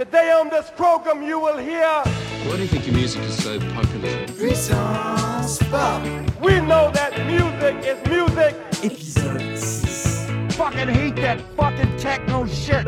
[0.00, 2.02] Today on this program you will hear
[2.46, 4.26] Why do you think your music is so popular?
[4.28, 6.02] Puissance Pop,
[6.40, 8.54] we know that music is music.
[8.82, 10.26] épisode 6.
[10.56, 12.86] Fucking hate that fucking techno shit.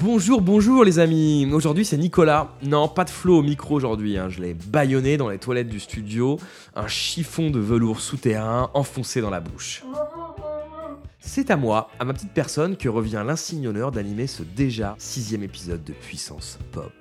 [0.00, 1.48] Bonjour, bonjour les amis.
[1.52, 2.48] Aujourd'hui c'est Nicolas.
[2.64, 4.18] Non, pas de flow au micro aujourd'hui.
[4.18, 4.30] hein.
[4.30, 6.40] Je l'ai bâillonné dans les toilettes du studio.
[6.74, 9.84] Un chiffon de velours souterrain enfoncé dans la bouche.
[11.24, 15.44] C'est à moi, à ma petite personne, que revient l'insigne honneur d'animer ce déjà sixième
[15.44, 16.92] épisode de Puissance Pop.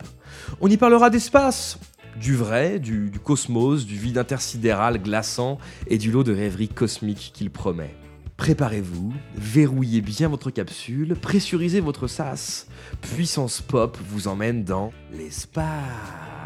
[0.62, 1.80] On y parlera d'espace,
[2.18, 5.58] du vrai, du, cosmos, du vide intersidéral glaçant
[5.88, 7.96] et du lot de rêveries cosmiques qu'il promet.
[8.38, 12.68] Préparez-vous, verrouillez bien votre capsule, pressurisez votre sas.
[13.02, 16.41] Puissance Pop vous emmène dans l'espace.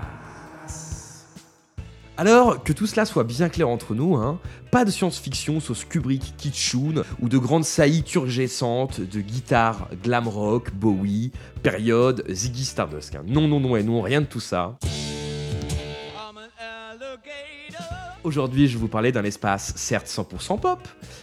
[2.18, 4.40] Alors, que tout cela soit bien clair entre nous, hein,
[4.72, 10.72] pas de science-fiction sauce Kubrick kitschoun ou de grandes saillies turgescentes de guitare glam rock,
[10.74, 13.16] Bowie, période Ziggy Stardust.
[13.16, 13.24] hein.
[13.28, 14.78] Non, non, non et non, rien de tout ça.
[18.26, 20.80] Aujourd'hui, je vous parler d'un espace certes 100% pop,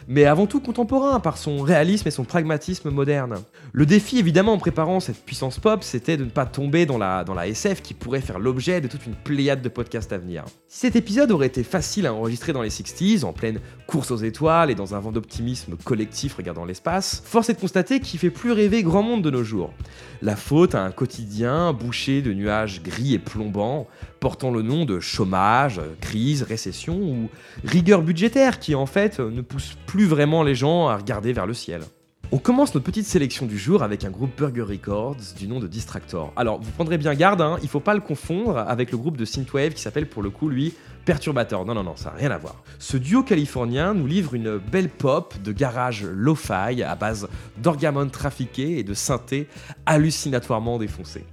[0.07, 3.41] mais avant tout contemporain par son réalisme et son pragmatisme moderne.
[3.73, 7.25] Le défi, évidemment, en préparant cette puissance pop, c'était de ne pas tomber dans la,
[7.25, 10.45] dans la SF qui pourrait faire l'objet de toute une pléiade de podcasts à venir.
[10.69, 13.59] Si cet épisode aurait été facile à enregistrer dans les 60s, en pleine
[13.89, 17.99] course aux étoiles et dans un vent d'optimisme collectif regardant l'espace, force est de constater
[17.99, 19.75] qu'il fait plus rêver grand monde de nos jours.
[20.23, 23.89] La faute à un quotidien bouché de nuages gris et plombants,
[24.23, 27.29] portant le nom de chômage, crise, récession ou
[27.65, 31.55] rigueur budgétaire qui en fait ne pousse plus vraiment les gens à regarder vers le
[31.55, 31.83] ciel.
[32.31, 35.67] On commence notre petite sélection du jour avec un groupe Burger Records du nom de
[35.67, 36.33] Distractor.
[36.37, 39.25] Alors vous prendrez bien garde, hein, il faut pas le confondre avec le groupe de
[39.25, 40.73] Synthwave qui s'appelle pour le coup lui
[41.05, 41.67] Perturbator.
[41.67, 42.63] Non non non, ça n'a rien à voir.
[42.79, 48.79] Ce duo californien nous livre une belle pop de garage lo-fi à base d'orgamon trafiqués
[48.79, 49.49] et de synthés
[49.85, 51.25] hallucinatoirement défoncés.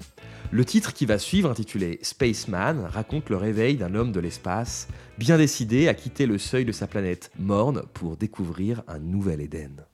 [0.51, 4.87] Le titre qui va suivre, intitulé Spaceman, raconte le réveil d'un homme de l'espace,
[5.19, 9.85] bien décidé à quitter le seuil de sa planète morne pour découvrir un nouvel Éden.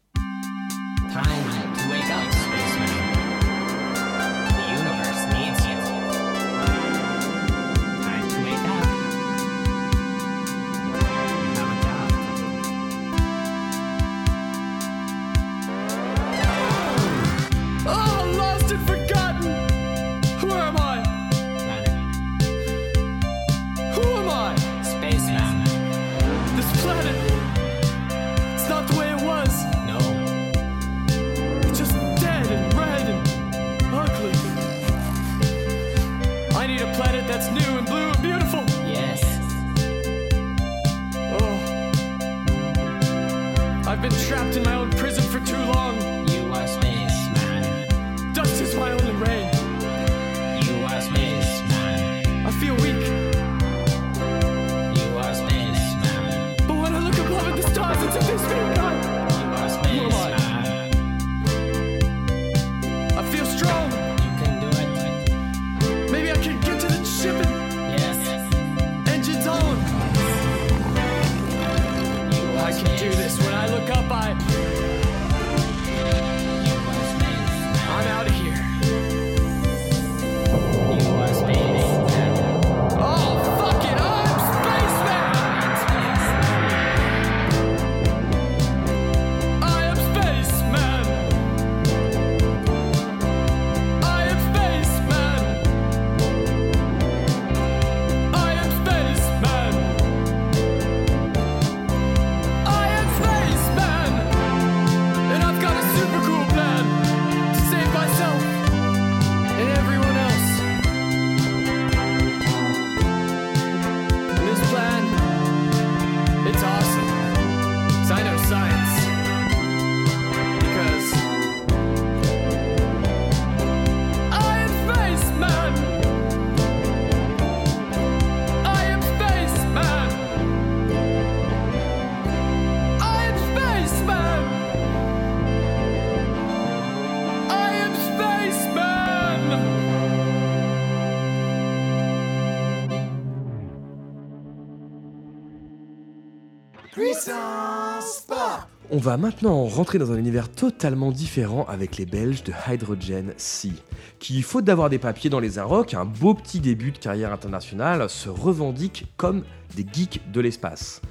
[148.89, 153.73] On va maintenant rentrer dans un univers totalement différent avec les Belges de Hydrogen Sea,
[154.19, 158.09] qui, faute d'avoir des papiers dans les Arocs, un beau petit début de carrière internationale,
[158.09, 159.43] se revendiquent comme
[159.75, 161.01] des geeks de l'espace.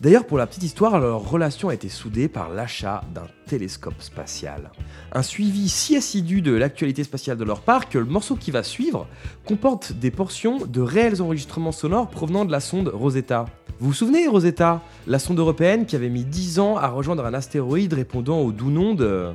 [0.00, 4.72] D'ailleurs, pour la petite histoire, leur relation a été soudée par l'achat d'un télescope spatial.
[5.12, 8.64] Un suivi si assidu de l'actualité spatiale de leur part que le morceau qui va
[8.64, 9.06] suivre
[9.46, 13.44] comporte des portions de réels enregistrements sonores provenant de la sonde Rosetta.
[13.80, 17.32] Vous vous souvenez, Rosetta La sonde européenne qui avait mis 10 ans à rejoindre un
[17.32, 19.32] astéroïde répondant au doux nom de...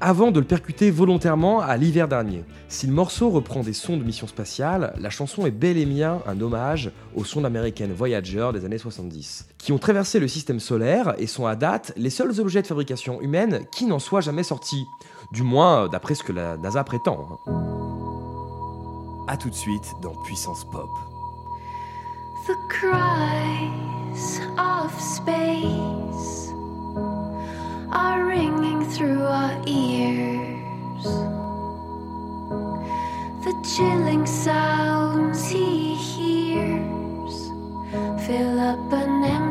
[0.00, 2.42] avant de le percuter volontairement à l'hiver dernier.
[2.66, 6.20] Si le morceau reprend des sons de mission spatiale, la chanson est bel et bien
[6.26, 11.14] un hommage aux sondes américaines Voyager des années 70, qui ont traversé le système solaire
[11.18, 14.84] et sont à date les seuls objets de fabrication humaine qui n'en soient jamais sortis.
[15.30, 17.38] Du moins, d'après ce que la NASA prétend.
[19.28, 20.90] A tout de suite dans Puissance Pop.
[22.46, 26.48] The cries of space
[27.92, 31.04] are ringing through our ears.
[33.44, 37.52] The chilling sounds he hears
[38.26, 39.41] fill up an empty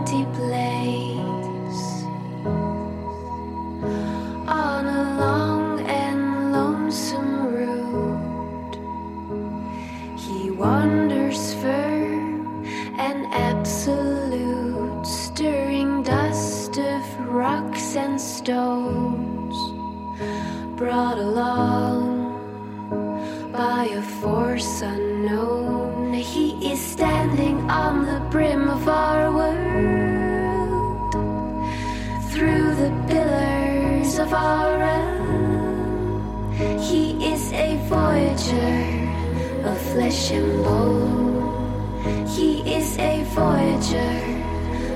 [36.91, 42.27] He is a voyager of flesh and bone.
[42.27, 44.15] He is a voyager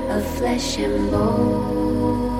[0.10, 2.35] of flesh and bone.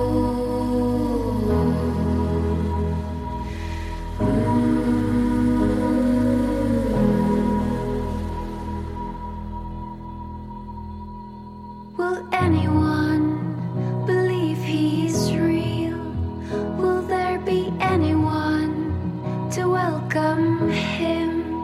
[20.16, 21.54] Welcome him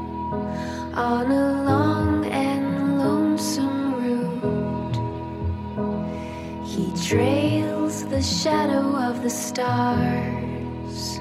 [0.95, 4.97] on a long and lonesome route?
[6.67, 11.21] He trails the shadow of the stars,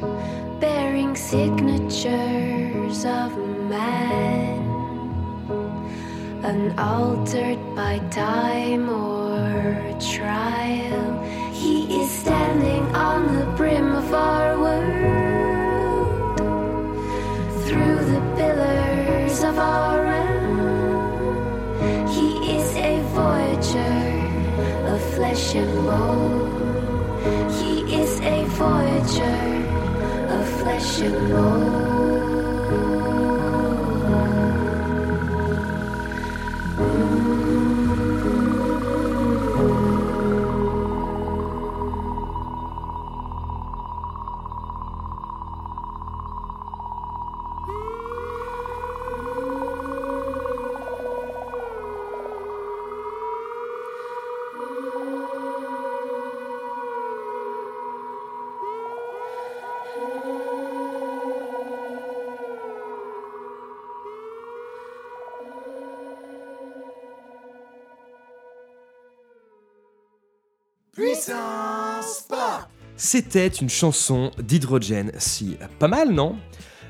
[0.59, 3.37] bearing signatures of
[3.69, 4.59] man
[6.43, 11.23] unaltered by time or trial.
[11.53, 13.20] He is standing on
[25.55, 27.49] and bone.
[27.51, 29.39] He is a voyager
[30.33, 31.90] of flesh and bone.
[72.95, 75.57] C'était une chanson d'Hydrogen Sea.
[75.79, 76.37] Pas mal, non?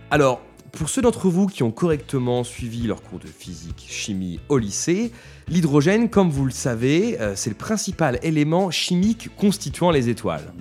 [0.10, 0.42] Alors,
[0.72, 5.12] pour ceux d'entre vous qui ont correctement suivi leur cours de physique, chimie au lycée,
[5.48, 10.54] l'hydrogène, comme vous le savez, euh, c'est le principal élément chimique constituant les étoiles.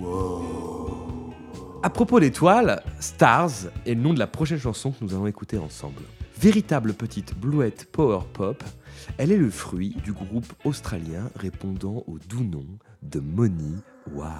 [1.82, 5.58] À propos d'étoiles, Stars est le nom de la prochaine chanson que nous allons écouter
[5.58, 6.02] ensemble.
[6.38, 8.62] Véritable petite bluette power pop,
[9.18, 12.66] elle est le fruit du groupe australien répondant au doux nom
[13.02, 14.30] de Moni Wow.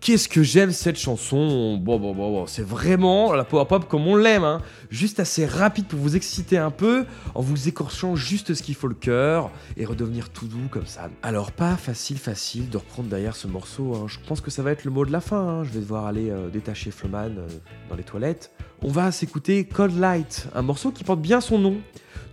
[0.00, 1.76] Qu'est-ce que j'aime cette chanson?
[1.76, 4.62] Bon, bon, bon, bon, c'est vraiment la power pop comme on l'aime, hein.
[4.90, 7.04] Juste assez rapide pour vous exciter un peu,
[7.34, 11.10] en vous écorchant juste ce qu'il faut le cœur, et redevenir tout doux comme ça.
[11.22, 13.94] Alors, pas facile, facile de reprendre derrière ce morceau.
[13.94, 14.06] hein.
[14.08, 15.38] Je pense que ça va être le mot de la fin.
[15.38, 15.64] hein.
[15.64, 17.46] Je vais devoir aller euh, détacher Flowman euh,
[17.88, 18.50] dans les toilettes.
[18.82, 21.76] On va s'écouter Cold Light, un morceau qui porte bien son nom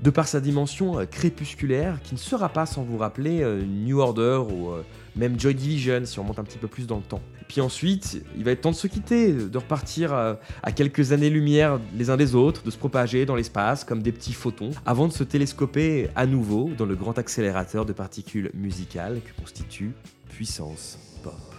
[0.01, 4.41] de par sa dimension euh, crépusculaire, qui ne sera pas sans vous rappeler New Order
[4.49, 4.71] ou
[5.15, 7.21] même Joy Division si on monte un petit peu plus dans le temps.
[7.47, 11.79] Puis ensuite, il va être temps de se quitter, de repartir euh, à quelques années-lumière
[11.95, 15.13] les uns des autres, de se propager dans l'espace comme des petits photons, avant de
[15.13, 19.93] se télescoper à nouveau dans le grand accélérateur de particules musicales que constitue
[20.29, 21.56] Puissance Pop.